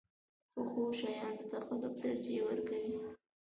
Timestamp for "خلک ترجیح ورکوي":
1.65-2.93